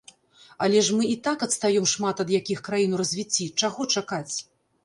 [0.67, 4.35] Але ж мы і так адстаём шмат ад якіх краін у развіцці, чаго чакаць?